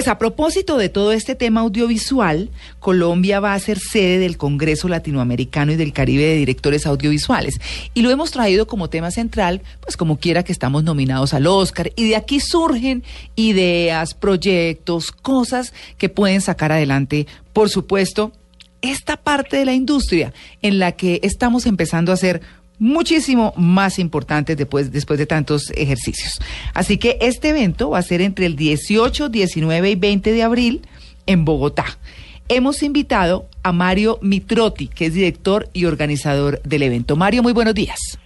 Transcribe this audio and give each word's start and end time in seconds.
Pues 0.00 0.08
a 0.08 0.16
propósito 0.16 0.78
de 0.78 0.88
todo 0.88 1.12
este 1.12 1.34
tema 1.34 1.60
audiovisual, 1.60 2.48
Colombia 2.78 3.38
va 3.38 3.52
a 3.52 3.58
ser 3.58 3.78
sede 3.78 4.18
del 4.18 4.38
Congreso 4.38 4.88
Latinoamericano 4.88 5.72
y 5.72 5.76
del 5.76 5.92
Caribe 5.92 6.24
de 6.24 6.36
Directores 6.36 6.86
Audiovisuales. 6.86 7.60
Y 7.92 8.00
lo 8.00 8.10
hemos 8.10 8.30
traído 8.30 8.66
como 8.66 8.88
tema 8.88 9.10
central, 9.10 9.60
pues 9.82 9.98
como 9.98 10.16
quiera 10.16 10.42
que 10.42 10.52
estamos 10.52 10.84
nominados 10.84 11.34
al 11.34 11.46
Oscar. 11.46 11.92
Y 11.96 12.08
de 12.08 12.16
aquí 12.16 12.40
surgen 12.40 13.04
ideas, 13.36 14.14
proyectos, 14.14 15.12
cosas 15.12 15.74
que 15.98 16.08
pueden 16.08 16.40
sacar 16.40 16.72
adelante, 16.72 17.26
por 17.52 17.68
supuesto, 17.68 18.32
esta 18.80 19.18
parte 19.18 19.58
de 19.58 19.66
la 19.66 19.74
industria 19.74 20.32
en 20.62 20.78
la 20.78 20.92
que 20.92 21.20
estamos 21.22 21.66
empezando 21.66 22.10
a 22.10 22.14
hacer 22.14 22.40
muchísimo 22.80 23.54
más 23.56 24.00
importantes 24.00 24.56
después, 24.56 24.90
después 24.90 25.18
de 25.20 25.26
tantos 25.26 25.70
ejercicios. 25.76 26.40
Así 26.74 26.98
que 26.98 27.18
este 27.20 27.50
evento 27.50 27.90
va 27.90 27.98
a 27.98 28.02
ser 28.02 28.20
entre 28.22 28.46
el 28.46 28.56
18, 28.56 29.28
19 29.28 29.90
y 29.90 29.94
20 29.94 30.32
de 30.32 30.42
abril 30.42 30.82
en 31.26 31.44
Bogotá. 31.44 31.84
Hemos 32.48 32.82
invitado 32.82 33.46
a 33.62 33.70
Mario 33.70 34.18
Mitrotti, 34.22 34.88
que 34.88 35.06
es 35.06 35.14
director 35.14 35.68
y 35.72 35.84
organizador 35.84 36.60
del 36.62 36.82
evento. 36.82 37.14
Mario, 37.14 37.44
muy 37.44 37.52
buenos 37.52 37.74
días. 37.74 38.18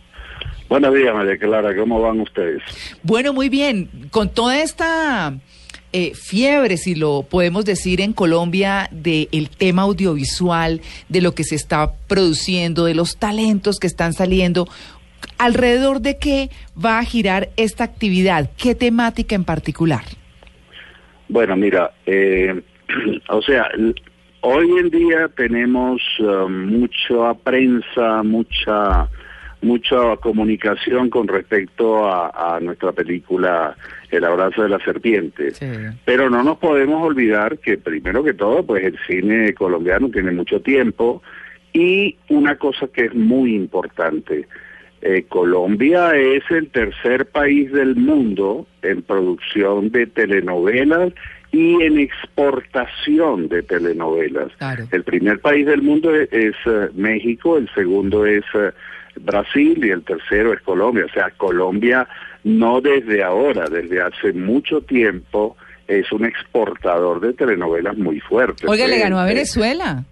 Buenos 0.70 0.94
días, 0.94 1.14
María 1.14 1.36
Clara, 1.36 1.76
¿cómo 1.76 2.00
van 2.00 2.20
ustedes? 2.20 2.62
Bueno, 3.02 3.34
muy 3.34 3.50
bien. 3.50 4.08
Con 4.10 4.30
toda 4.30 4.62
esta 4.62 5.34
eh, 5.96 6.12
fiebre, 6.16 6.76
si 6.76 6.96
lo 6.96 7.22
podemos 7.22 7.64
decir, 7.64 8.00
en 8.00 8.12
Colombia 8.12 8.88
del 8.90 9.48
tema 9.48 9.82
audiovisual, 9.82 10.80
de 11.08 11.20
lo 11.20 11.36
que 11.36 11.44
se 11.44 11.54
está 11.54 11.92
produciendo, 12.08 12.86
de 12.86 12.96
los 12.96 13.16
talentos 13.16 13.78
que 13.78 13.86
están 13.86 14.12
saliendo. 14.12 14.66
¿Alrededor 15.38 16.00
de 16.00 16.18
qué 16.18 16.50
va 16.76 16.98
a 16.98 17.04
girar 17.04 17.50
esta 17.56 17.84
actividad? 17.84 18.50
¿Qué 18.56 18.74
temática 18.74 19.36
en 19.36 19.44
particular? 19.44 20.02
Bueno, 21.28 21.54
mira, 21.54 21.92
eh, 22.06 22.60
o 23.28 23.40
sea, 23.42 23.68
hoy 24.40 24.68
en 24.76 24.90
día 24.90 25.30
tenemos 25.36 26.02
uh, 26.18 26.48
mucha 26.48 27.34
prensa, 27.44 28.24
mucha 28.24 29.08
mucha 29.64 30.16
comunicación 30.16 31.10
con 31.10 31.26
respecto 31.26 32.06
a, 32.06 32.58
nuestra 32.60 32.92
película 32.92 33.76
El 34.10 34.24
abrazo 34.24 34.62
de 34.62 34.68
la 34.68 34.78
serpiente. 34.78 35.52
Pero 36.04 36.30
no 36.30 36.42
nos 36.42 36.58
podemos 36.58 37.02
olvidar 37.02 37.58
que 37.58 37.78
primero 37.78 38.22
que 38.22 38.34
todo, 38.34 38.64
pues 38.64 38.84
el 38.84 38.98
cine 39.06 39.54
colombiano 39.54 40.08
tiene 40.10 40.30
mucho 40.30 40.60
tiempo 40.60 41.22
y 41.72 42.16
una 42.28 42.56
cosa 42.56 42.86
que 42.86 43.06
es 43.06 43.14
muy 43.14 43.56
importante, 43.56 44.46
eh, 45.02 45.24
Colombia 45.28 46.16
es 46.16 46.44
el 46.50 46.70
tercer 46.70 47.26
país 47.26 47.72
del 47.72 47.96
mundo 47.96 48.66
en 48.82 49.02
producción 49.02 49.90
de 49.90 50.06
telenovelas 50.06 51.12
y 51.54 51.82
en 51.82 52.00
exportación 52.00 53.48
de 53.48 53.62
telenovelas. 53.62 54.50
El 54.90 55.04
primer 55.04 55.40
país 55.40 55.64
del 55.66 55.82
mundo 55.82 56.12
es, 56.14 56.54
eh, 56.66 56.88
México, 56.94 57.56
el 57.56 57.70
segundo 57.74 58.26
es 58.26 58.44
eh, 58.54 58.72
Brasil 59.20 59.78
y 59.84 59.90
el 59.90 60.02
tercero 60.02 60.52
es 60.52 60.60
Colombia. 60.62 61.06
O 61.06 61.12
sea, 61.12 61.30
Colombia 61.36 62.08
no 62.42 62.80
desde 62.80 63.22
ahora, 63.22 63.68
desde 63.68 64.02
hace 64.02 64.32
mucho 64.32 64.80
tiempo 64.80 65.56
es 65.86 66.10
un 66.12 66.24
exportador 66.24 67.20
de 67.20 67.34
telenovelas 67.34 67.96
muy 67.96 68.18
fuerte. 68.18 68.66
Oiga, 68.66 68.88
le 68.88 68.98
ganó 68.98 69.20
a 69.20 69.26
Venezuela. 69.26 70.04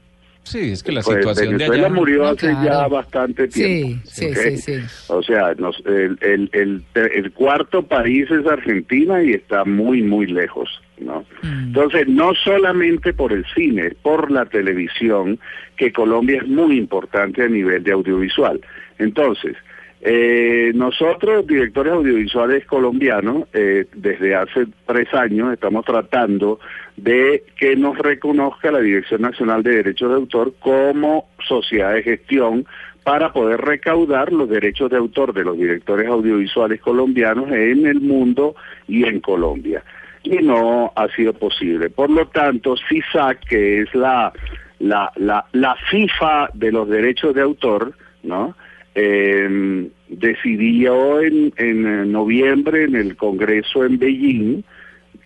Sí, 0.45 0.73
es 0.73 0.83
que 0.83 0.93
la 0.93 1.03
pues, 1.03 1.19
situación 1.19 1.53
Venezuela 1.53 1.83
de 1.83 1.87
allá... 1.87 1.95
murió 1.95 2.27
hace 2.27 2.49
ya 2.65 2.89
bastante 2.89 3.49
tiempo. 3.49 4.03
Sí, 4.07 4.35
sí, 4.35 4.57
sí, 4.57 4.75
O 5.09 5.23
sea, 5.23 5.51
el, 5.51 6.19
el, 6.21 6.51
el, 6.53 6.83
el, 6.95 7.33
cuarto 7.33 7.83
país 7.87 8.31
es 8.31 8.47
Argentina 8.47 9.23
y 9.23 9.33
está 9.33 9.65
muy, 9.65 10.03
muy 10.03 10.27
lejos, 10.27 10.69
¿no? 10.99 11.25
Mm. 11.43 11.69
Entonces, 11.69 12.09
no 12.09 12.35
solamente 12.35 13.13
por 13.13 13.33
el 13.33 13.45
cine, 13.55 13.93
por 14.03 14.31
la 14.31 14.45
televisión, 14.47 15.39
que 15.77 15.93
Colombia 15.93 16.41
es 16.43 16.49
muy 16.49 16.77
importante 16.77 17.43
a 17.43 17.49
nivel 17.49 17.85
de 17.85 17.93
audiovisual. 17.93 18.61
Entonces, 18.99 19.57
eh, 20.05 20.73
nosotros, 20.75 21.47
directores 21.47 21.93
audiovisuales 21.93 22.67
colombianos, 22.67 23.45
eh, 23.53 23.87
desde 23.95 24.35
hace 24.35 24.67
tres 24.85 25.15
años 25.15 25.53
estamos 25.53 25.85
tratando 25.85 26.59
de 26.97 27.45
que 27.57 27.77
nos 27.77 27.97
reconozca 27.97 28.73
la 28.73 28.81
Dirección 28.81 29.23
Nacional 29.23 29.63
de 29.63 29.77
Derechos 29.77 30.11
de 30.11 30.17
Autor 30.17 30.55
como 30.59 31.29
sociedad 31.47 31.95
de 31.95 32.03
gestión 32.03 32.67
para 33.05 33.33
poder 33.33 33.61
recaudar 33.61 34.33
los 34.33 34.49
derechos 34.49 34.91
de 34.91 34.97
autor 34.97 35.33
de 35.33 35.45
los 35.45 35.57
directores 35.57 36.09
audiovisuales 36.09 36.81
colombianos 36.81 37.53
en 37.53 37.87
el 37.87 38.01
mundo 38.01 38.57
y 38.89 39.05
en 39.05 39.21
Colombia. 39.21 39.85
Y 40.25 40.39
no 40.39 40.93
ha 40.97 41.09
sido 41.15 41.33
posible. 41.33 41.91
Por 41.91 42.11
lo 42.11 42.27
tanto, 42.27 42.75
CISAC, 42.89 43.39
que 43.47 43.83
es 43.83 43.95
la, 43.95 44.33
la, 44.81 45.13
la, 45.15 45.47
la 45.53 45.77
FIFA 45.91 46.51
de 46.55 46.73
los 46.73 46.89
derechos 46.89 47.37
de 47.37 47.43
autor, 47.43 47.93
¿no? 48.25 48.57
Eh, 48.95 49.89
decidió 50.09 51.21
en, 51.21 51.53
en 51.57 52.13
noviembre 52.13 52.85
en 52.85 52.95
el 52.97 53.17
Congreso 53.17 53.85
en 53.85 53.99
Beijing 53.99 54.63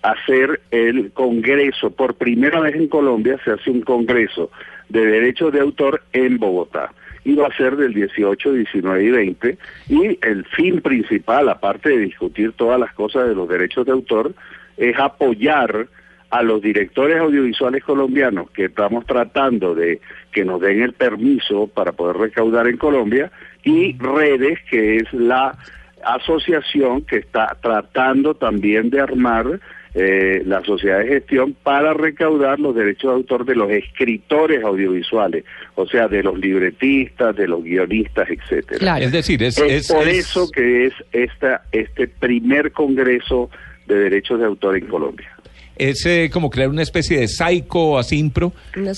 hacer 0.03 0.61
el 0.71 1.13
Congreso, 1.13 1.91
por 1.91 2.15
primera 2.15 2.61
vez 2.61 2.77
en 2.77 2.89
Colombia 2.89 3.39
se 3.45 3.53
hace 3.53 3.71
un 3.71 3.81
Congreso 3.81 4.51
de 4.89 5.05
Derechos 5.05 5.53
de 5.53 5.61
Autor 5.61 6.03
en 6.13 6.39
Bogotá. 6.39 6.93
Va 7.27 7.49
a 7.49 7.57
ser 7.57 7.77
del 7.77 7.93
18, 7.93 8.53
19 8.53 9.05
y 9.05 9.11
20. 9.11 9.59
Y 9.89 10.19
el 10.23 10.45
fin 10.45 10.81
principal, 10.81 11.49
aparte 11.49 11.89
de 11.89 11.99
discutir 11.99 12.53
todas 12.53 12.79
las 12.79 12.95
cosas 12.95 13.29
de 13.29 13.35
los 13.35 13.49
derechos 13.49 13.85
de 13.85 13.91
autor, 13.91 14.33
es 14.77 14.97
apoyar 14.97 15.89
a 16.37 16.43
los 16.43 16.61
directores 16.61 17.19
audiovisuales 17.19 17.83
colombianos 17.83 18.51
que 18.51 18.67
estamos 18.67 19.07
tratando 19.07 19.75
de 19.75 20.01
que 20.33 20.45
nos 20.45 20.61
den 20.61 20.83
el 20.83 20.93
permiso 20.93 21.67
para 21.67 21.93
poder 21.93 22.17
recaudar 22.19 22.67
en 22.67 22.77
Colombia 22.77 23.31
y 23.65 23.97
Redes, 23.97 24.59
que 24.69 24.99
es 24.99 25.11
la 25.15 25.57
asociación 26.05 27.03
que 27.03 27.17
está 27.17 27.57
tratando 27.63 28.35
también 28.35 28.91
de 28.91 29.01
armar 29.01 29.61
eh, 29.95 30.43
la 30.45 30.63
sociedad 30.63 30.99
de 30.99 31.07
gestión 31.07 31.57
para 31.63 31.95
recaudar 31.95 32.61
los 32.61 32.75
derechos 32.75 33.13
de 33.13 33.17
autor 33.17 33.47
de 33.47 33.55
los 33.55 33.71
escritores 33.71 34.63
audiovisuales, 34.63 35.43
o 35.75 35.87
sea, 35.87 36.07
de 36.07 36.23
los 36.23 36.39
libretistas, 36.39 37.35
de 37.35 37.49
los 37.49 37.65
guionistas, 37.65 38.29
etcétera. 38.29 38.99
Es 38.99 39.11
decir, 39.11 39.43
es, 39.43 39.59
por 39.91 40.07
eso 40.07 40.51
que 40.51 40.89
es 40.89 40.93
esta 41.13 41.63
este 41.73 42.09
primer 42.09 42.73
congreso 42.73 43.49
de 43.87 43.95
derechos 43.95 44.39
de 44.39 44.45
autor 44.45 44.77
en 44.77 44.87
Colombia 44.87 45.36
es 45.77 46.05
eh, 46.07 46.31
como 46.33 46.51
crear 46.51 46.69
una 46.69 46.83
especie 46.83 47.19
de 47.19 47.29
psycho 47.29 47.99
asimpro, 47.99 48.53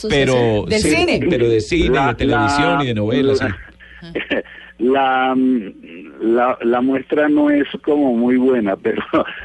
pero 0.09 0.65
de 0.67 0.79
cine, 0.79 1.27
pero 1.29 1.49
de 1.49 1.61
cine, 1.61 2.07
de 2.09 2.15
televisión 2.15 2.83
y 2.83 2.87
de 2.87 2.95
novelas. 2.95 3.41
La, 4.79 5.35
la, 6.21 6.57
la, 6.63 6.81
muestra 6.81 7.29
no 7.29 7.51
es 7.51 7.67
como 7.83 8.15
muy 8.15 8.37
buena, 8.37 8.77
pero 8.83 9.03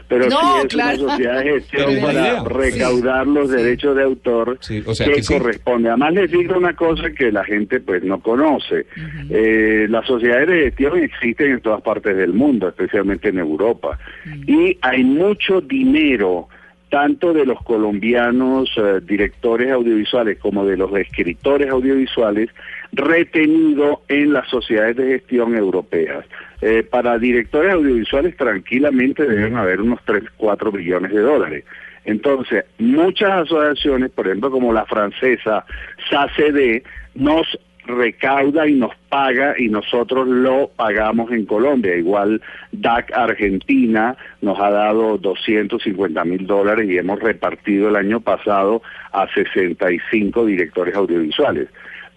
pero 0.08 0.30
sí 0.30 0.38
es 0.64 0.76
una 0.76 0.96
sociedad 0.96 1.44
de 1.44 1.54
gestión 1.54 2.02
para 2.04 2.44
recaudar 2.44 3.26
los 3.26 3.50
derechos 3.50 3.96
de 3.96 4.04
autor 4.04 4.60
que, 4.60 4.84
corresponde. 5.28 5.90
Además 5.90 6.14
les 6.14 6.32
digo 6.32 6.56
una 6.56 6.76
cosa 6.76 7.10
que 7.10 7.32
la 7.32 7.44
gente 7.46 7.80
pues 7.80 8.04
no 8.04 8.22
conoce. 8.22 8.86
eh, 9.32 9.88
las 9.90 10.06
sociedades 10.06 10.50
de 10.50 10.64
gestión 10.66 11.00
existen 11.00 11.54
en 11.54 11.62
todas 11.62 11.82
partes 11.82 12.16
del 12.16 12.34
mundo, 12.34 12.68
especialmente 12.68 13.30
en 13.30 13.40
Europa. 13.40 13.98
Y 14.46 14.78
hay 14.82 15.04
mucho 15.04 15.62
dinero 15.62 16.48
tanto 16.94 17.34
de 17.34 17.44
los 17.44 17.60
colombianos 17.64 18.70
eh, 18.78 19.00
directores 19.02 19.72
audiovisuales 19.72 20.38
como 20.38 20.64
de 20.64 20.78
los 20.78 20.96
escritores 20.96 21.72
audiovisuales 21.72 22.52
retenido 22.92 24.04
en 24.10 24.32
las 24.32 24.48
sociedades 24.48 24.98
de 24.98 25.08
gestión 25.08 25.58
europeas. 25.58 26.24
Eh, 26.62 26.84
para 26.84 27.18
directores 27.18 27.74
audiovisuales 27.74 28.38
tranquilamente 28.38 29.26
deben 29.26 29.56
haber 29.56 29.82
unos 29.82 30.02
3, 30.06 30.24
4 30.38 30.72
billones 30.72 31.12
de 31.12 31.22
dólares. 31.22 31.66
Entonces, 32.06 32.64
muchas 32.78 33.42
asociaciones, 33.42 34.12
por 34.12 34.28
ejemplo 34.28 34.52
como 34.52 34.72
la 34.72 34.86
francesa 34.86 35.66
SACD, 36.12 36.84
nos 37.16 37.48
recauda 37.86 38.68
y 38.68 38.74
nos 38.74 38.96
paga 39.10 39.56
y 39.58 39.68
nosotros 39.68 40.28
lo 40.28 40.70
pagamos 40.76 41.32
en 41.32 41.46
Colombia. 41.46 41.96
Igual 41.96 42.42
DAC 42.72 43.12
Argentina 43.14 44.16
nos 44.42 44.60
ha 44.60 44.70
dado 44.70 45.18
250 45.18 46.24
mil 46.26 46.48
dólares 46.48 46.90
y 46.90 46.98
hemos 46.98 47.20
repartido 47.20 47.90
el 47.90 47.96
año 47.96 48.20
pasado 48.20 48.82
a 49.12 49.28
65 49.34 50.46
directores 50.46 50.96
audiovisuales. 50.96 51.70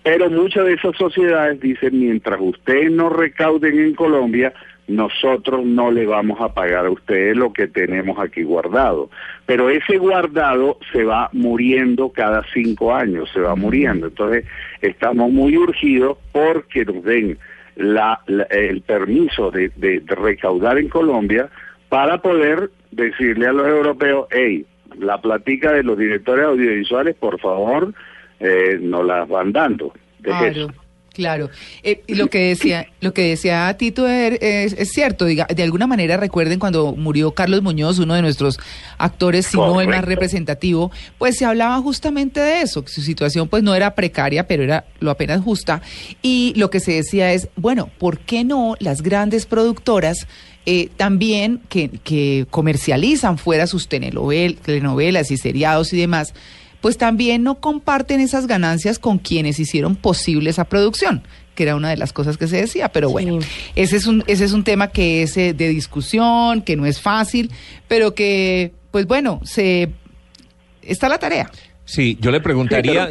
Pero 0.02 0.30
muchas 0.30 0.66
de 0.66 0.74
esas 0.74 0.96
sociedades 0.96 1.60
dicen, 1.60 1.98
mientras 1.98 2.38
ustedes 2.40 2.92
no 2.92 3.08
recauden 3.08 3.80
en 3.80 3.94
Colombia, 3.94 4.52
nosotros 4.88 5.64
no 5.64 5.90
le 5.90 6.06
vamos 6.06 6.40
a 6.40 6.52
pagar 6.52 6.86
a 6.86 6.90
ustedes 6.90 7.36
lo 7.36 7.52
que 7.52 7.66
tenemos 7.66 8.18
aquí 8.18 8.42
guardado. 8.42 9.10
Pero 9.44 9.68
ese 9.68 9.98
guardado 9.98 10.78
se 10.92 11.04
va 11.04 11.28
muriendo 11.32 12.10
cada 12.10 12.44
cinco 12.52 12.94
años, 12.94 13.28
se 13.32 13.40
va 13.40 13.56
muriendo. 13.56 14.06
Entonces, 14.06 14.44
estamos 14.80 15.30
muy 15.30 15.56
urgidos 15.56 16.18
porque 16.32 16.84
nos 16.84 17.02
den 17.02 17.38
la, 17.74 18.20
el 18.50 18.80
permiso 18.82 19.50
de, 19.50 19.70
de, 19.76 20.02
recaudar 20.06 20.78
en 20.78 20.88
Colombia 20.88 21.50
para 21.88 22.18
poder 22.22 22.70
decirle 22.90 23.48
a 23.48 23.52
los 23.52 23.66
europeos, 23.66 24.28
hey, 24.30 24.64
la 24.98 25.20
platica 25.20 25.72
de 25.72 25.82
los 25.82 25.98
directores 25.98 26.46
audiovisuales, 26.46 27.16
por 27.16 27.38
favor, 27.40 27.92
eh, 28.40 28.78
nos 28.80 29.04
las 29.04 29.28
van 29.28 29.52
dando. 29.52 29.92
Claro. 30.22 30.68
Claro, 31.16 31.48
eh, 31.82 32.02
y 32.06 32.14
lo 32.14 32.28
que 32.28 32.48
decía, 32.48 32.88
lo 33.00 33.14
que 33.14 33.22
decía 33.22 33.74
Tito 33.78 34.06
er, 34.06 34.36
es, 34.42 34.92
cierto. 34.92 35.24
Diga, 35.24 35.46
de 35.46 35.62
alguna 35.62 35.86
manera 35.86 36.18
recuerden 36.18 36.58
cuando 36.58 36.92
murió 36.92 37.32
Carlos 37.32 37.62
Muñoz, 37.62 37.98
uno 37.98 38.12
de 38.12 38.20
nuestros 38.20 38.58
actores, 38.98 39.46
si 39.46 39.56
no 39.56 39.80
el 39.80 39.88
más 39.88 40.04
representativo, 40.04 40.92
pues 41.16 41.38
se 41.38 41.46
hablaba 41.46 41.80
justamente 41.80 42.38
de 42.38 42.60
eso, 42.60 42.84
que 42.84 42.92
su 42.92 43.00
situación 43.00 43.48
pues 43.48 43.62
no 43.62 43.74
era 43.74 43.94
precaria, 43.94 44.46
pero 44.46 44.62
era 44.62 44.84
lo 45.00 45.10
apenas 45.10 45.40
justa. 45.40 45.80
Y 46.20 46.52
lo 46.54 46.68
que 46.68 46.80
se 46.80 46.92
decía 46.92 47.32
es, 47.32 47.48
bueno, 47.56 47.88
¿por 47.96 48.18
qué 48.18 48.44
no 48.44 48.74
las 48.78 49.00
grandes 49.00 49.46
productoras 49.46 50.26
eh, 50.66 50.90
también 50.98 51.62
que, 51.70 51.88
que 51.88 52.46
comercializan 52.50 53.38
fuera 53.38 53.66
sus 53.66 53.88
telenovelas 53.88 55.30
y 55.30 55.38
seriados 55.38 55.94
y 55.94 55.96
demás? 55.96 56.34
Pues 56.86 56.98
también 56.98 57.42
no 57.42 57.58
comparten 57.58 58.20
esas 58.20 58.46
ganancias 58.46 59.00
con 59.00 59.18
quienes 59.18 59.58
hicieron 59.58 59.96
posible 59.96 60.50
esa 60.50 60.66
producción 60.66 61.24
que 61.56 61.64
era 61.64 61.74
una 61.74 61.90
de 61.90 61.96
las 61.96 62.12
cosas 62.12 62.36
que 62.36 62.46
se 62.46 62.58
decía, 62.58 62.90
pero 62.90 63.10
bueno, 63.10 63.40
ese 63.74 63.96
es 63.96 64.06
un 64.06 64.22
ese 64.28 64.44
es 64.44 64.52
un 64.52 64.62
tema 64.62 64.86
que 64.92 65.24
es 65.24 65.36
eh, 65.36 65.52
de 65.52 65.68
discusión, 65.68 66.62
que 66.62 66.76
no 66.76 66.86
es 66.86 67.00
fácil, 67.00 67.50
pero 67.88 68.14
que 68.14 68.72
pues 68.92 69.08
bueno, 69.08 69.40
se 69.42 69.90
está 70.80 71.08
la 71.08 71.18
tarea. 71.18 71.50
Sí, 71.86 72.18
yo 72.20 72.32
le 72.32 72.40
preguntaría, 72.40 73.08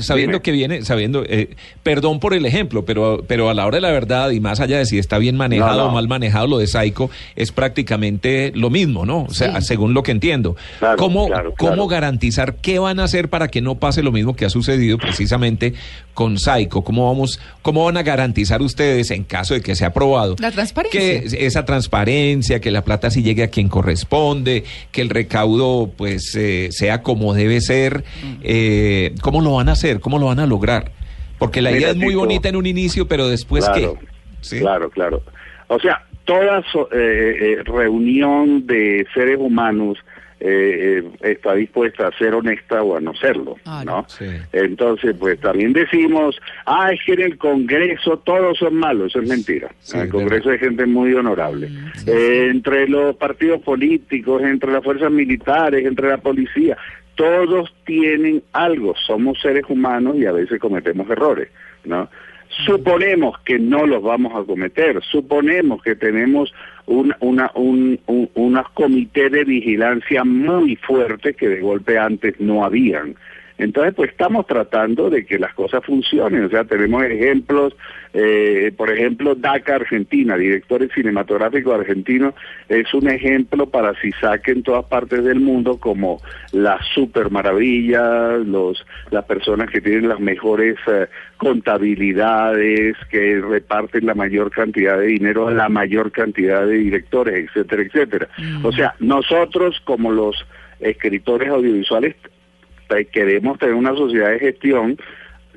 sabiendo 0.00 0.42
que 0.42 0.52
viene, 0.52 0.84
sabiendo, 0.84 1.24
eh, 1.26 1.56
perdón 1.82 2.20
por 2.20 2.34
el 2.34 2.44
ejemplo, 2.44 2.84
pero, 2.84 3.24
pero 3.26 3.48
a 3.48 3.54
la 3.54 3.64
hora 3.64 3.78
de 3.78 3.80
la 3.80 3.90
verdad 3.90 4.30
y 4.30 4.40
más 4.40 4.60
allá 4.60 4.76
de 4.76 4.84
si 4.84 4.98
está 4.98 5.16
bien 5.16 5.38
manejado 5.38 5.86
o 5.86 5.90
mal 5.90 6.06
manejado, 6.06 6.46
lo 6.46 6.58
de 6.58 6.66
Saico 6.66 7.10
es 7.34 7.50
prácticamente 7.50 8.52
lo 8.54 8.68
mismo, 8.68 9.06
¿no? 9.06 9.22
O 9.22 9.32
sea, 9.32 9.58
según 9.62 9.94
lo 9.94 10.02
que 10.02 10.10
entiendo. 10.10 10.54
¿Cómo, 10.98 11.30
¿Cómo 11.56 11.88
garantizar 11.88 12.56
qué 12.56 12.78
van 12.78 13.00
a 13.00 13.04
hacer 13.04 13.30
para 13.30 13.48
que 13.48 13.62
no 13.62 13.76
pase 13.76 14.02
lo 14.02 14.12
mismo 14.12 14.36
que 14.36 14.44
ha 14.44 14.50
sucedido 14.50 14.98
precisamente 14.98 15.72
con 16.12 16.38
Saico? 16.38 16.84
¿Cómo, 16.84 17.08
vamos, 17.08 17.40
¿Cómo 17.62 17.86
van 17.86 17.96
a 17.96 18.02
garantizar 18.02 18.60
ustedes, 18.60 19.10
en 19.12 19.24
caso 19.24 19.54
de 19.54 19.62
que 19.62 19.74
sea 19.74 19.88
aprobado, 19.88 20.36
la 20.40 20.50
transparencia. 20.50 21.00
que 21.00 21.46
esa 21.46 21.64
transparencia, 21.64 22.60
que 22.60 22.70
la 22.70 22.84
plata 22.84 23.10
sí 23.10 23.22
llegue 23.22 23.44
a 23.44 23.48
quien 23.48 23.68
corresponde, 23.68 24.64
que 24.92 25.00
el 25.00 25.08
recaudo 25.08 25.90
pues 25.96 26.34
eh, 26.34 26.68
sea 26.70 27.00
como 27.00 27.32
debe 27.32 27.62
ser? 27.62 27.93
Eh, 28.42 29.14
¿cómo 29.20 29.40
lo 29.40 29.54
van 29.54 29.68
a 29.68 29.72
hacer? 29.72 30.00
¿Cómo 30.00 30.18
lo 30.18 30.26
van 30.26 30.40
a 30.40 30.46
lograr? 30.46 30.90
Porque 31.38 31.60
la 31.60 31.70
idea 31.72 31.90
es 31.90 31.96
muy 31.96 32.14
bonita 32.14 32.48
en 32.48 32.56
un 32.56 32.66
inicio, 32.66 33.06
pero 33.06 33.28
después 33.28 33.64
claro, 33.66 33.98
¿qué? 34.48 34.58
Claro, 34.60 34.90
claro. 34.90 35.22
O 35.68 35.78
sea, 35.78 36.02
toda 36.24 36.60
eh, 36.60 36.64
eh, 36.92 37.62
reunión 37.64 38.66
de 38.66 39.06
seres 39.14 39.38
humanos 39.38 39.98
eh, 40.40 41.02
está 41.22 41.54
dispuesta 41.54 42.08
a 42.08 42.18
ser 42.18 42.34
honesta 42.34 42.82
o 42.82 42.96
a 42.96 43.00
no 43.00 43.14
serlo, 43.14 43.56
ah, 43.64 43.82
¿no? 43.84 44.06
Entonces, 44.52 45.16
pues 45.18 45.40
también 45.40 45.72
decimos, 45.72 46.38
ah, 46.66 46.90
es 46.92 47.00
que 47.06 47.14
en 47.14 47.22
el 47.22 47.38
Congreso 47.38 48.18
todos 48.18 48.58
son 48.58 48.74
malos, 48.74 49.08
eso 49.08 49.20
es 49.20 49.28
mentira. 49.28 49.70
en 49.94 50.00
el 50.00 50.08
Congreso 50.10 50.50
hay 50.50 50.58
gente 50.58 50.84
muy 50.84 51.14
honorable. 51.14 51.68
Mm, 51.68 52.08
entre 52.08 52.88
los 52.88 53.16
partidos 53.16 53.62
políticos, 53.62 54.42
entre 54.42 54.72
las 54.72 54.84
fuerzas 54.84 55.10
militares, 55.10 55.86
entre 55.86 56.08
la 56.08 56.18
policía, 56.18 56.76
todos 57.14 57.74
tienen 57.84 58.42
algo, 58.52 58.94
somos 59.06 59.40
seres 59.40 59.64
humanos 59.68 60.16
y 60.16 60.26
a 60.26 60.32
veces 60.32 60.60
cometemos 60.60 61.08
errores, 61.10 61.48
¿no? 61.84 62.08
Suponemos 62.64 63.36
que 63.40 63.58
no 63.58 63.84
los 63.84 64.02
vamos 64.02 64.32
a 64.36 64.46
cometer, 64.46 65.02
suponemos 65.02 65.82
que 65.82 65.96
tenemos 65.96 66.52
un, 66.86 67.14
una, 67.20 67.50
un, 67.54 67.98
un, 68.06 68.30
unos 68.34 68.68
comités 68.70 69.32
de 69.32 69.44
vigilancia 69.44 70.24
muy 70.24 70.76
fuertes 70.76 71.36
que 71.36 71.48
de 71.48 71.60
golpe 71.60 71.98
antes 71.98 72.38
no 72.38 72.64
habían. 72.64 73.16
Entonces, 73.56 73.94
pues 73.94 74.10
estamos 74.10 74.46
tratando 74.46 75.10
de 75.10 75.24
que 75.24 75.38
las 75.38 75.54
cosas 75.54 75.84
funcionen. 75.84 76.44
O 76.44 76.48
sea, 76.48 76.64
tenemos 76.64 77.04
ejemplos, 77.04 77.76
eh, 78.12 78.72
por 78.76 78.90
ejemplo, 78.90 79.36
DACA 79.36 79.76
Argentina, 79.76 80.36
directores 80.36 80.90
cinematográficos 80.92 81.78
argentinos, 81.78 82.34
es 82.68 82.92
un 82.94 83.08
ejemplo 83.08 83.70
para 83.70 83.94
si 84.00 84.10
en 84.46 84.62
todas 84.62 84.84
partes 84.86 85.22
del 85.22 85.38
mundo 85.38 85.78
como 85.78 86.20
la 86.52 86.80
super 86.94 87.30
maravilla, 87.30 88.36
los, 88.38 88.84
las 89.10 89.24
personas 89.24 89.70
que 89.70 89.80
tienen 89.80 90.08
las 90.08 90.20
mejores 90.20 90.76
eh, 90.88 91.06
contabilidades, 91.36 92.96
que 93.10 93.40
reparten 93.40 94.06
la 94.06 94.14
mayor 94.14 94.50
cantidad 94.50 94.98
de 94.98 95.06
dinero 95.06 95.48
a 95.48 95.52
la 95.52 95.68
mayor 95.68 96.10
cantidad 96.10 96.66
de 96.66 96.74
directores, 96.74 97.48
etcétera, 97.48 97.82
etcétera. 97.82 98.28
O 98.62 98.72
sea, 98.72 98.94
nosotros 98.98 99.80
como 99.84 100.10
los 100.10 100.44
escritores 100.80 101.48
audiovisuales 101.50 102.16
queremos 103.12 103.58
tener 103.58 103.74
una 103.74 103.94
sociedad 103.94 104.30
de 104.30 104.38
gestión. 104.38 104.98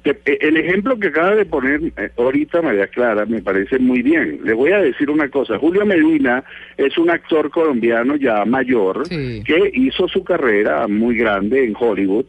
Eh, 0.04 0.38
el 0.42 0.58
ejemplo 0.58 0.98
que 0.98 1.08
acaba 1.08 1.36
de 1.36 1.46
poner 1.46 1.82
eh, 1.98 2.12
ahorita 2.18 2.62
María 2.62 2.88
Clara 2.88 3.26
me 3.26 3.42
parece 3.42 3.80
muy 3.80 4.02
bien. 4.02 4.40
Le 4.44 4.54
voy 4.54 4.72
a 4.72 4.80
decir 4.80 5.10
una 5.10 5.30
cosa. 5.30 5.58
Julio 5.58 5.86
Medina 5.86 6.44
es 6.78 6.98
un 6.98 7.10
actor 7.10 7.50
colombiano 7.50 8.16
ya 8.16 8.46
mayor 8.46 9.08
que 9.10 9.72
hizo 9.74 10.08
su 10.08 10.24
carrera 10.24 10.88
muy 10.88 11.18
grande 11.18 11.66
en 11.66 11.76
Hollywood 11.78 12.26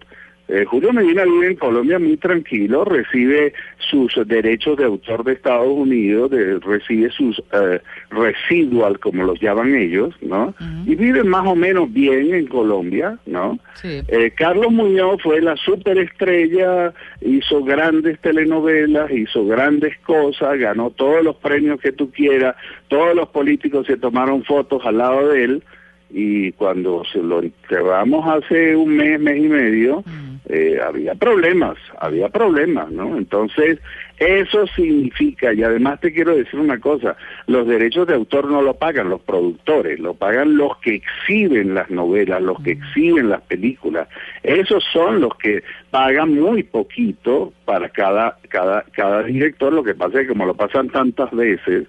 eh, 0.49 0.65
Julio 0.65 0.93
Medina 0.95 1.25
vive 1.25 1.49
en 1.49 1.57
Colombia 1.57 1.99
muy 1.99 2.17
tranquilo, 2.17 2.85
recibe 2.85 3.53
sus 3.91 4.15
derechos 4.27 4.79
de 4.79 4.85
autor 4.85 5.23
de 5.25 5.35
Estados 5.35 5.69
Unidos, 5.69 6.31
recibe 6.63 7.11
sus 7.11 7.43
eh, 7.53 7.81
residual, 8.11 8.99
como 8.99 9.25
los 9.25 9.41
llaman 9.41 9.75
ellos, 9.75 10.15
¿no? 10.23 10.55
Y 10.87 10.95
vive 10.95 11.23
más 11.25 11.47
o 11.47 11.55
menos 11.55 11.93
bien 11.93 12.35
en 12.35 12.47
Colombia, 12.47 13.19
¿no? 13.27 13.59
Eh, 13.85 14.33
Carlos 14.37 14.73
Muñoz 14.73 15.23
fue 15.23 15.41
la 15.43 15.57
superestrella, 15.57 16.93
hizo 17.21 17.63
grandes 17.63 18.19
telenovelas, 18.21 19.11
hizo 19.11 19.47
grandes 19.47 19.99
cosas, 19.99 20.59
ganó 20.59 20.91
todos 20.91 21.23
los 21.23 21.37
premios 21.37 21.81
que 21.81 21.93
tú 21.93 22.11
quieras, 22.11 22.57
todos 22.89 23.15
los 23.15 23.29
políticos 23.29 23.87
se 23.87 23.97
tomaron 23.97 24.45
fotos 24.45 24.83
al 24.87 24.99
lado 24.99 25.29
de 25.29 25.45
él, 25.45 25.63
y 26.11 26.53
cuando 26.53 27.03
se 27.13 27.23
lo 27.23 27.43
enterramos 27.43 28.27
hace 28.27 28.75
un 28.75 28.97
mes, 28.97 29.21
mes 29.21 29.45
y 29.45 29.49
medio, 29.49 30.05
eh, 30.49 30.79
había 30.83 31.15
problemas, 31.15 31.77
había 31.99 32.31
problemas, 32.31 32.91
¿no? 32.91 33.19
Entonces, 33.19 33.79
eso 34.19 34.67
significa, 34.69 35.53
y 35.53 35.63
además 35.63 36.01
te 36.01 36.13
quiero 36.13 36.35
decir 36.35 36.59
una 36.59 36.81
cosa, 36.81 37.17
los 37.47 37.67
derechos 37.67 38.07
de 38.07 38.15
autor 38.15 38.51
no 38.51 38.63
lo 38.63 38.75
pagan 38.75 39.11
los 39.11 39.21
productores, 39.21 40.01
lo 40.01 40.15
pagan 40.15 40.57
los 40.57 40.79
que 40.79 40.95
exhiben 40.95 41.75
las 41.75 41.91
novelas, 41.91 42.41
los 42.41 42.61
que 42.63 42.73
exhiben 42.73 43.29
las 43.29 43.43
películas. 43.43 44.09
Esos 44.43 44.83
son 44.91 45.21
los 45.21 45.37
que 45.37 45.63
pagan 45.91 46.33
muy 46.33 46.63
poquito 46.63 47.53
para 47.67 47.91
cada, 47.91 48.39
cada, 48.49 48.85
cada 48.93 49.25
director, 49.25 49.73
lo 49.73 49.85
que 49.85 49.95
pasa 49.95 50.21
es 50.21 50.23
que 50.23 50.33
como 50.33 50.47
lo 50.47 50.55
pasan 50.55 50.89
tantas 50.89 51.31
veces, 51.33 51.87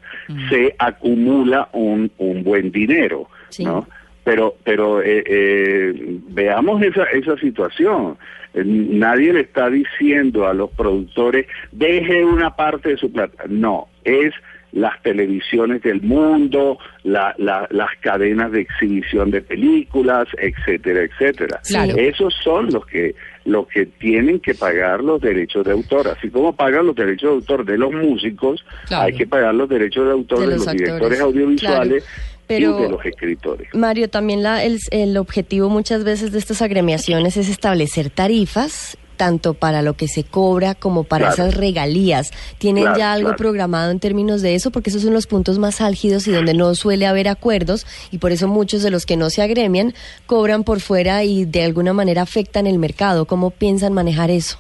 se 0.50 0.76
acumula 0.78 1.70
un, 1.72 2.12
un 2.18 2.44
buen 2.44 2.72
dinero, 2.72 3.30
¿no? 3.60 3.88
Pero 4.30 4.56
pero 4.64 5.02
eh, 5.02 5.24
eh, 5.26 6.20
veamos 6.30 6.84
esa 6.84 7.04
esa 7.06 7.36
situación. 7.38 8.16
Eh, 8.54 8.64
nadie 8.64 9.34
le 9.34 9.42
está 9.42 9.72
diciendo 9.72 10.48
a 10.48 10.54
los 10.54 10.70
productores 10.70 11.48
deje 11.72 12.24
una 12.24 12.56
parte 12.56 12.90
de 12.90 12.98
su 12.98 13.12
plata 13.12 13.46
no 13.48 13.88
es 14.04 14.32
las 14.72 15.02
televisiones 15.02 15.82
del 15.82 16.00
mundo, 16.04 16.78
la, 17.02 17.34
las 17.40 17.90
cadenas 18.02 18.52
de 18.52 18.62
exhibición 18.62 19.32
de 19.32 19.42
películas, 19.42 20.28
etcétera, 20.38 21.02
etcétera. 21.02 21.60
Esos 21.98 22.36
son 22.44 22.72
los 22.72 22.86
que 22.86 23.16
los 23.46 23.68
que 23.68 23.88
tienen 23.88 24.40
que 24.40 24.54
pagar 24.54 25.04
los 25.04 25.22
derechos 25.22 25.66
de 25.66 25.72
autor, 25.72 26.10
así 26.10 26.30
como 26.30 26.56
pagan 26.56 26.86
los 26.86 26.96
derechos 26.96 27.30
de 27.32 27.36
autor 27.38 27.66
de 27.66 27.80
los 27.80 27.92
músicos, 27.92 28.64
hay 28.92 29.14
que 29.14 29.26
pagar 29.26 29.56
los 29.56 29.68
derechos 29.68 30.06
de 30.06 30.12
autor 30.12 30.40
de, 30.42 30.58
los, 30.58 30.72
directores 30.72 31.20
audiovisuales 31.20 32.06
pero, 32.50 32.78
de 32.78 32.90
los 32.90 33.06
escritores. 33.06 33.70
Mario, 33.76 34.10
también 34.10 34.42
la, 34.42 34.64
el, 34.64 34.80
el 34.90 35.18
objetivo 35.18 35.70
muchas 35.70 36.04
veces 36.04 36.32
de 36.32 36.40
estas 36.40 36.64
agremiaciones 36.64 37.38
es 37.38 37.48
establecer 37.48 38.10
tarifas 38.10 38.98
tanto 39.18 39.54
para 39.54 39.84
lo 39.84 39.94
que 39.96 40.08
se 40.08 40.24
cobra 40.24 40.74
como 40.74 41.04
para 41.04 41.30
esas 41.30 41.56
regalías. 41.56 42.32
¿Tienen 42.58 42.86
ya 42.98 43.14
algo 43.14 43.36
programado 43.36 43.92
en 43.92 44.00
términos 44.00 44.42
de 44.42 44.56
eso? 44.56 44.72
Porque 44.72 44.90
esos 44.90 45.02
son 45.02 45.14
los 45.14 45.28
puntos 45.28 45.60
más 45.60 45.82
álgidos 45.82 46.26
y 46.28 46.32
donde 46.32 46.54
no 46.54 46.74
suele 46.74 47.06
haber 47.06 47.28
acuerdos 47.28 47.86
y 48.12 48.18
por 48.18 48.32
eso 48.32 48.48
muchos 48.48 48.82
de 48.82 48.90
los 48.90 49.06
que 49.06 49.18
no 49.18 49.30
se 49.30 49.42
agremian 49.44 49.94
cobran 50.26 50.64
por 50.64 50.80
fuera 50.80 51.26
y 51.26 51.44
de 51.44 51.64
alguna 51.64 51.92
manera 51.92 52.22
afectan 52.22 52.66
el 52.66 52.80
mercado. 52.80 53.26
¿Cómo 53.26 53.52
piensan 53.52 53.94
manejar 53.94 54.32
eso? 54.32 54.58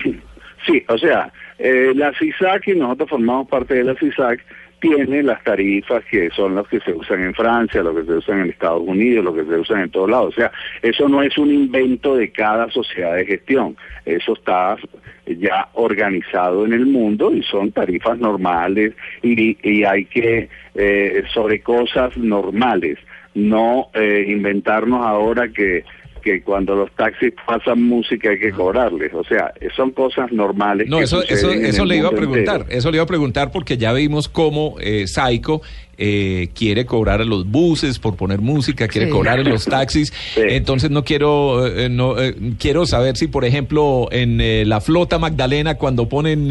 Sí, 0.67 0.83
o 0.89 0.97
sea, 0.97 1.31
eh, 1.57 1.93
la 1.95 2.11
CISAC 2.19 2.67
y 2.67 2.75
nosotros 2.75 3.09
formamos 3.09 3.47
parte 3.47 3.75
de 3.75 3.85
la 3.85 3.95
CISAC 3.95 4.41
tiene 4.79 5.23
las 5.23 5.43
tarifas 5.43 6.03
que 6.05 6.29
son 6.31 6.55
las 6.55 6.67
que 6.67 6.79
se 6.79 6.93
usan 6.93 7.23
en 7.23 7.33
Francia, 7.33 7.83
lo 7.83 7.95
que 7.95 8.03
se 8.03 8.13
usan 8.13 8.41
en 8.41 8.49
Estados 8.49 8.83
Unidos, 8.85 9.25
lo 9.25 9.33
que 9.33 9.43
se 9.45 9.57
usan 9.57 9.81
en 9.81 9.89
todos 9.89 10.09
lados. 10.09 10.33
O 10.33 10.39
sea, 10.39 10.51
eso 10.81 11.07
no 11.07 11.21
es 11.21 11.37
un 11.37 11.51
invento 11.51 12.15
de 12.15 12.31
cada 12.31 12.69
sociedad 12.71 13.15
de 13.15 13.25
gestión. 13.25 13.75
Eso 14.05 14.33
está 14.33 14.77
ya 15.25 15.69
organizado 15.73 16.65
en 16.65 16.73
el 16.73 16.85
mundo 16.85 17.33
y 17.33 17.43
son 17.43 17.71
tarifas 17.71 18.17
normales 18.19 18.93
y, 19.21 19.57
y 19.61 19.83
hay 19.83 20.05
que, 20.05 20.49
eh, 20.75 21.23
sobre 21.33 21.61
cosas 21.61 22.17
normales, 22.17 22.97
no 23.35 23.89
eh, 23.93 24.25
inventarnos 24.27 25.05
ahora 25.05 25.49
que 25.49 25.83
que 26.19 26.41
cuando 26.41 26.75
los 26.75 26.91
taxis 26.91 27.33
pasan 27.45 27.83
música 27.83 28.29
hay 28.29 28.39
que 28.39 28.51
cobrarles. 28.51 29.13
O 29.13 29.23
sea, 29.23 29.53
son 29.75 29.91
cosas 29.91 30.31
normales. 30.31 30.87
No, 30.87 30.99
eso, 30.99 31.23
eso, 31.23 31.51
eso 31.51 31.85
le 31.85 31.97
iba 31.97 32.09
a 32.09 32.11
preguntar. 32.11 32.65
Eso 32.69 32.91
le 32.91 32.97
iba 32.97 33.03
a 33.03 33.07
preguntar 33.07 33.51
porque 33.51 33.77
ya 33.77 33.93
vimos 33.93 34.27
cómo 34.29 34.75
eh, 34.79 35.07
Psycho 35.07 35.61
eh, 36.01 36.47
quiere 36.53 36.85
cobrar 36.85 37.19
a 37.19 37.25
los 37.25 37.45
buses 37.45 37.99
por 37.99 38.15
poner 38.15 38.39
música, 38.39 38.87
quiere 38.87 39.09
cobrar 39.09 39.39
a 39.39 39.43
los 39.43 39.65
taxis. 39.65 40.13
Entonces 40.37 40.89
no 40.91 41.03
quiero, 41.03 41.67
eh, 41.67 41.89
no 41.89 42.17
eh, 42.17 42.35
quiero 42.57 42.85
saber 42.85 43.17
si, 43.17 43.27
por 43.27 43.43
ejemplo, 43.43 44.07
en 44.13 44.39
la 44.69 44.79
flota 44.79 45.19
Magdalena 45.19 45.75
cuando 45.75 46.07
ponen 46.07 46.47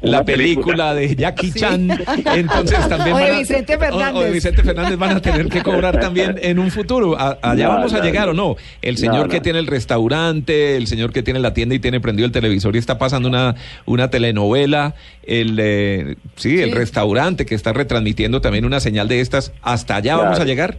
la 0.00 0.24
película, 0.24 0.94
de 0.94 1.14
Jackie 1.14 1.52
Chan, 1.52 1.90
entonces 2.34 2.88
también 2.88 3.14
van 3.14 3.32
a, 3.34 3.38
Vicente 3.38 3.76
Fernández. 3.76 4.32
Vicente 4.32 4.62
Fernández 4.62 4.96
van 4.98 5.16
a 5.18 5.20
tener 5.20 5.48
que 5.48 5.62
cobrar 5.62 6.00
también 6.00 6.36
en 6.40 6.58
un 6.58 6.70
futuro. 6.70 7.18
allá 7.18 7.68
vamos 7.68 7.92
a 7.92 8.00
llegar 8.00 8.30
o 8.30 8.32
no. 8.32 8.56
El 8.80 8.96
señor 8.96 9.28
que 9.28 9.42
tiene 9.42 9.58
el 9.58 9.66
restaurante, 9.66 10.76
el 10.76 10.86
señor 10.86 11.12
que 11.12 11.22
tiene 11.22 11.38
la 11.38 11.52
tienda 11.52 11.74
y 11.74 11.80
tiene 11.80 12.00
prendido 12.00 12.24
el 12.24 12.32
televisor 12.32 12.74
y 12.76 12.78
está 12.78 12.96
pasando 12.96 13.28
una, 13.28 13.56
una 13.84 14.08
telenovela, 14.08 14.94
el 15.22 16.16
sí, 16.36 16.60
el 16.60 16.72
restaurante 16.72 17.44
que 17.44 17.54
está 17.54 17.74
retransmitiendo 17.74 18.40
también 18.40 18.53
una 18.62 18.78
señal 18.78 19.08
de 19.08 19.20
estas, 19.20 19.52
¿hasta 19.62 19.96
allá 19.96 20.16
vamos 20.16 20.38
a 20.38 20.44
llegar? 20.44 20.76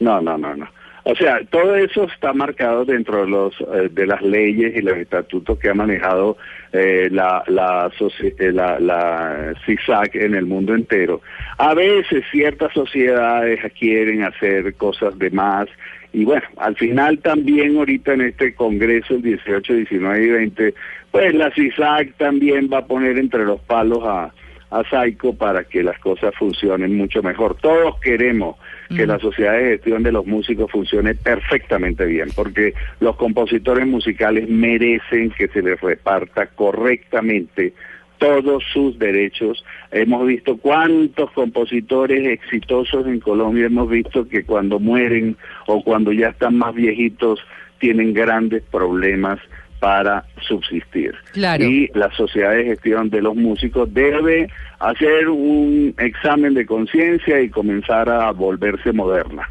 No, 0.00 0.20
no, 0.20 0.36
no, 0.36 0.54
no. 0.54 0.68
O 1.08 1.14
sea, 1.14 1.38
todo 1.50 1.76
eso 1.76 2.02
está 2.12 2.32
marcado 2.32 2.84
dentro 2.84 3.20
de 3.20 3.28
los 3.28 3.54
eh, 3.60 3.88
de 3.92 4.08
las 4.08 4.20
leyes 4.22 4.74
y 4.76 4.82
los 4.82 4.96
estatutos 4.96 5.56
que 5.56 5.70
ha 5.70 5.74
manejado 5.74 6.36
eh, 6.72 7.08
la 7.12 7.44
la, 7.46 7.92
eh, 8.20 8.52
la, 8.52 8.80
la 8.80 9.54
CISAC 9.64 10.16
en 10.16 10.34
el 10.34 10.46
mundo 10.46 10.74
entero. 10.74 11.20
A 11.58 11.74
veces 11.74 12.24
ciertas 12.32 12.72
sociedades 12.72 13.60
quieren 13.78 14.24
hacer 14.24 14.74
cosas 14.74 15.16
de 15.16 15.30
más 15.30 15.68
y 16.12 16.24
bueno, 16.24 16.46
al 16.56 16.74
final 16.74 17.20
también 17.20 17.76
ahorita 17.76 18.14
en 18.14 18.22
este 18.22 18.54
Congreso 18.56 19.14
el 19.14 19.22
18, 19.22 19.74
19 19.74 20.24
y 20.24 20.30
20, 20.30 20.74
pues 21.12 21.34
la 21.34 21.52
CISAC 21.52 22.14
también 22.16 22.68
va 22.72 22.78
a 22.78 22.86
poner 22.86 23.16
entre 23.16 23.44
los 23.44 23.60
palos 23.60 24.00
a 24.02 24.32
a 24.70 24.82
Saico 24.88 25.34
para 25.34 25.64
que 25.64 25.82
las 25.82 25.98
cosas 25.98 26.34
funcionen 26.34 26.96
mucho 26.96 27.22
mejor. 27.22 27.56
Todos 27.56 27.98
queremos 28.00 28.56
que 28.94 29.06
la 29.06 29.18
sociedad 29.18 29.54
de 29.54 29.70
gestión 29.70 30.02
de 30.02 30.12
los 30.12 30.26
músicos 30.26 30.70
funcione 30.70 31.14
perfectamente 31.14 32.04
bien, 32.04 32.28
porque 32.34 32.74
los 33.00 33.16
compositores 33.16 33.86
musicales 33.86 34.48
merecen 34.48 35.30
que 35.30 35.48
se 35.48 35.62
les 35.62 35.80
reparta 35.80 36.46
correctamente 36.46 37.72
todos 38.18 38.64
sus 38.72 38.98
derechos. 38.98 39.64
Hemos 39.90 40.26
visto 40.26 40.56
cuántos 40.56 41.30
compositores 41.32 42.26
exitosos 42.26 43.06
en 43.06 43.20
Colombia 43.20 43.66
hemos 43.66 43.88
visto 43.88 44.28
que 44.28 44.44
cuando 44.44 44.78
mueren 44.78 45.36
o 45.66 45.82
cuando 45.82 46.12
ya 46.12 46.28
están 46.28 46.56
más 46.56 46.74
viejitos 46.74 47.40
tienen 47.78 48.14
grandes 48.14 48.62
problemas 48.62 49.38
para 49.80 50.24
subsistir. 50.46 51.14
Y 51.34 51.90
la 51.98 52.10
sociedad 52.16 52.52
de 52.52 52.64
gestión 52.64 53.10
de 53.10 53.22
los 53.22 53.34
músicos 53.34 53.92
debe 53.92 54.48
hacer 54.78 55.28
un 55.28 55.94
examen 55.98 56.54
de 56.54 56.66
conciencia 56.66 57.40
y 57.40 57.48
comenzar 57.48 58.08
a 58.08 58.30
volverse 58.32 58.92
moderna. 58.92 59.48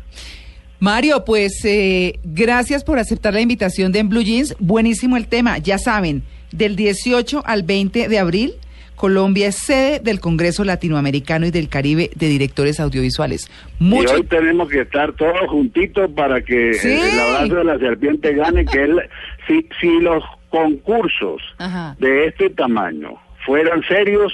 Mario, 0.80 1.24
pues 1.26 1.64
eh, 1.64 2.20
gracias 2.24 2.84
por 2.84 3.00
aceptar 3.00 3.34
la 3.34 3.42
invitación 3.42 3.92
de 3.92 4.00
En 4.00 4.10
Blue 4.10 4.22
Jeans. 4.22 4.56
Buenísimo 4.60 5.18
el 5.18 5.28
tema. 5.28 5.58
Ya 5.58 5.78
saben, 5.78 6.24
del 6.52 6.76
18 6.76 7.44
al 7.46 7.64
20 7.64 8.08
de 8.08 8.20
abril, 8.20 8.54
Colombia 8.96 9.48
es 9.48 9.58
sede 9.58 10.00
del 10.00 10.20
Congreso 10.20 10.64
Latinoamericano 10.64 11.46
y 11.46 11.52
del 11.52 11.70
Caribe 11.70 12.10
de 12.16 12.28
Directores 12.28 12.80
Audiovisuales. 12.80 13.50
Mucho... 13.80 14.14
Y 14.14 14.16
hoy 14.20 14.24
tenemos 14.24 14.70
que 14.70 14.82
estar 14.82 15.14
todos 15.14 15.48
juntitos 15.50 16.10
para 16.12 16.42
que 16.42 16.72
el 16.72 17.20
abrazo 17.20 17.56
de 17.56 17.64
la 17.66 17.80
serpiente 17.80 18.34
gane, 18.34 18.66
que 18.66 18.84
él, 18.84 19.02
si, 19.48 19.68
si 19.80 20.00
los 20.00 20.24
concursos 20.50 21.42
de 22.00 22.28
este 22.28 22.50
tamaño 22.50 23.16
fueran 23.46 23.84
serios, 23.84 24.34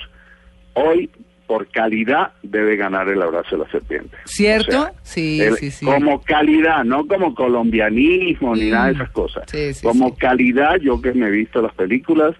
hoy 0.74 1.10
por 1.48 1.68
calidad 1.68 2.32
debe 2.44 2.78
ganar 2.78 3.10
el 3.10 3.22
abrazo 3.22 3.58
de 3.58 3.64
la 3.66 3.72
serpiente. 3.72 4.16
¿Cierto? 4.24 4.90
sí, 5.02 5.42
sí, 5.58 5.72
sí. 5.72 5.86
Como 5.86 6.22
calidad, 6.22 6.86
no 6.86 7.06
como 7.08 7.36
colombianismo 7.36 8.56
ni 8.56 8.70
nada 8.70 8.88
de 8.88 8.94
esas 8.94 9.10
cosas. 9.10 9.44
como 9.84 10.16
calidad, 10.16 10.78
yo 10.78 11.02
que 11.02 11.12
me 11.14 11.28
he 11.28 11.32
visto 11.32 11.62
las 11.62 11.74
películas, 11.74 12.36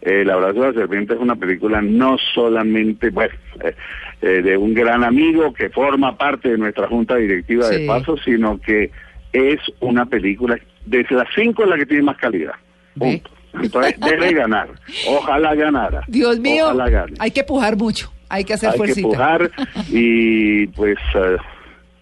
el 0.00 0.30
abrazo 0.30 0.60
de 0.60 0.66
la 0.68 0.80
serpiente 0.80 1.14
es 1.14 1.20
una 1.20 1.36
película 1.36 1.82
no 1.82 2.16
solamente, 2.34 3.10
bueno, 3.10 3.34
eh, 3.62 3.74
eh, 4.22 4.42
de 4.42 4.56
un 4.56 4.72
gran 4.72 5.04
amigo 5.04 5.52
que 5.52 5.68
forma 5.68 6.16
parte 6.16 6.50
de 6.50 6.56
nuestra 6.56 6.88
junta 6.88 7.16
directiva 7.16 7.68
de 7.68 7.86
Paso, 7.86 8.16
sino 8.18 8.58
que 8.60 8.90
es 9.34 9.60
una 9.80 10.06
película, 10.06 10.58
desde 10.84 11.14
las 11.14 11.28
cinco 11.34 11.64
es 11.64 11.70
la 11.70 11.76
que 11.76 11.86
tiene 11.86 12.02
más 12.02 12.16
calidad. 12.16 12.54
Punto. 12.98 13.30
Entonces 13.62 13.98
debe 14.00 14.32
ganar. 14.32 14.68
Ojalá 15.08 15.54
ganara. 15.54 16.02
Dios 16.08 16.38
mío, 16.40 16.72
hay 17.18 17.30
que 17.30 17.44
pujar 17.44 17.76
mucho, 17.76 18.12
hay 18.28 18.44
que 18.44 18.54
hacer 18.54 18.70
hay 18.70 18.92
que 18.92 19.02
pujar 19.02 19.50
y 19.88 20.66
pues 20.68 20.98
eh, 21.14 21.36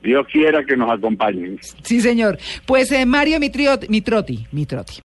Dios 0.02 0.26
quiera 0.32 0.64
que 0.64 0.76
nos 0.76 0.90
acompañen. 0.90 1.58
Sí, 1.82 2.00
señor. 2.00 2.38
Pues 2.66 2.92
Mario 3.06 3.38
Mitrioti, 3.38 3.88
Mitroti, 3.88 4.46
Mitroti. 4.50 5.00